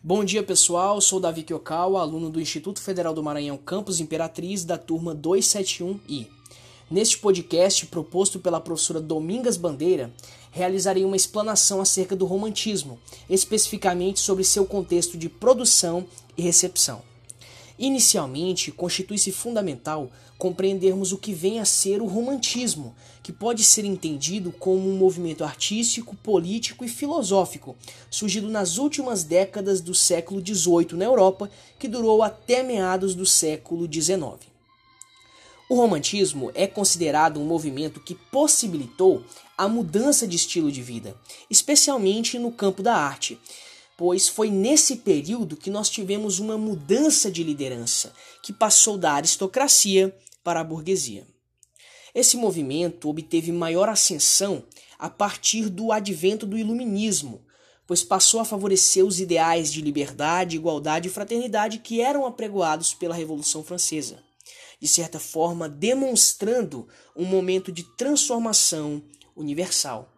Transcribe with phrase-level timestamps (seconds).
[0.00, 4.78] Bom dia pessoal, sou Davi Kyokawa, aluno do Instituto Federal do Maranhão Campus Imperatriz da
[4.78, 6.28] turma 271I.
[6.88, 10.14] Neste podcast, proposto pela professora Domingas Bandeira,
[10.52, 12.96] realizarei uma explanação acerca do romantismo,
[13.28, 16.06] especificamente sobre seu contexto de produção
[16.36, 17.02] e recepção.
[17.78, 24.50] Inicialmente, constitui-se fundamental compreendermos o que vem a ser o romantismo, que pode ser entendido
[24.52, 27.76] como um movimento artístico, político e filosófico,
[28.10, 33.88] surgido nas últimas décadas do século XVIII na Europa, que durou até meados do século
[33.92, 34.48] XIX.
[35.68, 39.22] O romantismo é considerado um movimento que possibilitou
[39.56, 41.14] a mudança de estilo de vida,
[41.50, 43.38] especialmente no campo da arte,
[43.98, 50.16] pois foi nesse período que nós tivemos uma mudança de liderança, que passou da aristocracia
[50.44, 51.26] para a burguesia.
[52.14, 54.62] Esse movimento obteve maior ascensão
[55.00, 57.44] a partir do advento do iluminismo,
[57.88, 63.16] pois passou a favorecer os ideais de liberdade, igualdade e fraternidade que eram apregoados pela
[63.16, 64.22] Revolução Francesa,
[64.80, 66.86] de certa forma demonstrando
[67.16, 69.02] um momento de transformação
[69.34, 70.08] universal.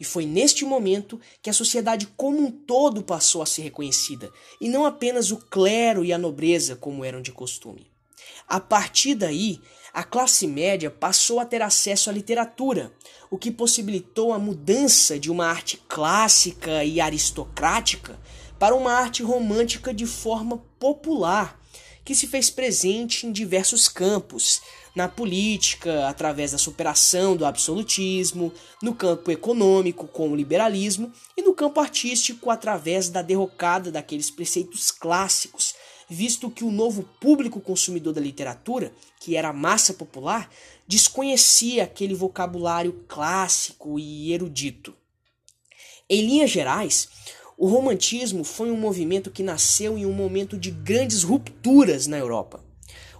[0.00, 4.66] E foi neste momento que a sociedade como um todo passou a ser reconhecida, e
[4.66, 7.86] não apenas o clero e a nobreza, como eram de costume.
[8.48, 9.60] A partir daí,
[9.92, 12.90] a classe média passou a ter acesso à literatura,
[13.30, 18.18] o que possibilitou a mudança de uma arte clássica e aristocrática
[18.58, 21.59] para uma arte romântica de forma popular,
[22.10, 24.60] que se fez presente em diversos campos,
[24.96, 28.52] na política, através da superação do absolutismo,
[28.82, 34.90] no campo econômico, com o liberalismo, e no campo artístico, através da derrocada daqueles preceitos
[34.90, 35.76] clássicos,
[36.08, 40.50] visto que o novo público consumidor da literatura, que era a massa popular,
[40.88, 44.96] desconhecia aquele vocabulário clássico e erudito.
[46.08, 47.08] Em linhas gerais,
[47.60, 52.64] o romantismo foi um movimento que nasceu em um momento de grandes rupturas na Europa.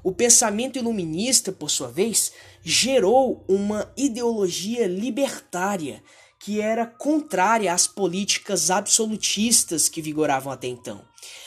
[0.03, 2.33] O pensamento iluminista, por sua vez,
[2.63, 6.03] gerou uma ideologia libertária
[6.39, 11.03] que era contrária às políticas absolutistas que vigoravam até então.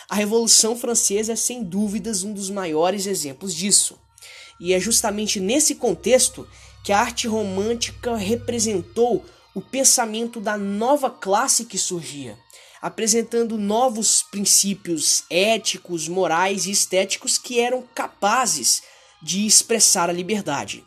[0.08, 4.00] A Revolução Francesa é sem dúvidas um dos maiores exemplos disso.
[4.60, 6.48] E é justamente nesse contexto
[6.84, 9.26] que a arte romântica representou
[9.56, 12.38] o pensamento da nova classe que surgia,
[12.84, 18.84] apresentando novos princípios éticos, morais e estéticos que eram capazes
[19.22, 20.84] de expressar a liberdade.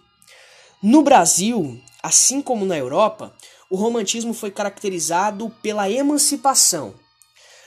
[0.82, 3.34] No Brasil, assim como na Europa,
[3.70, 6.94] o romantismo foi caracterizado pela emancipação.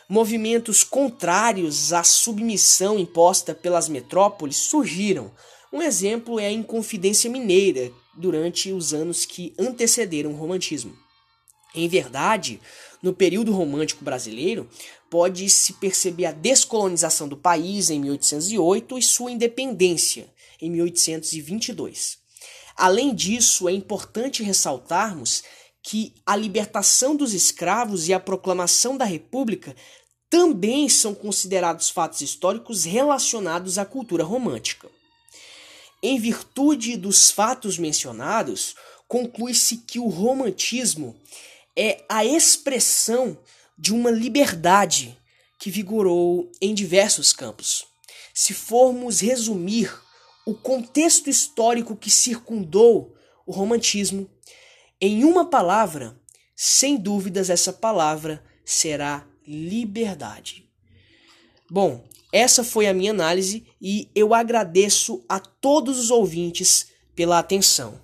[0.08, 5.32] Movimentos contrários à submissão imposta pelas metrópoles surgiram.
[5.74, 10.96] Um exemplo é a Inconfidência Mineira, durante os anos que antecederam o romantismo.
[11.74, 12.60] Em verdade,
[13.02, 14.70] no período romântico brasileiro,
[15.10, 20.30] pode-se perceber a descolonização do país em 1808 e sua independência
[20.62, 22.18] em 1822.
[22.76, 25.44] Além disso, é importante ressaltarmos
[25.82, 29.76] que a libertação dos escravos e a proclamação da República
[30.30, 34.90] também são considerados fatos históricos relacionados à cultura romântica.
[36.02, 38.76] Em virtude dos fatos mencionados,
[39.08, 41.20] conclui-se que o romantismo
[41.82, 43.40] é a expressão
[43.78, 45.18] de uma liberdade
[45.58, 47.86] que vigorou em diversos campos.
[48.34, 49.90] Se formos resumir
[50.46, 53.16] o contexto histórico que circundou
[53.48, 54.30] o romantismo
[55.00, 56.20] em uma palavra,
[56.54, 60.70] sem dúvidas essa palavra será liberdade.
[61.72, 62.04] Bom,
[62.34, 68.02] essa foi a minha análise e eu agradeço a todos os ouvintes pela atenção.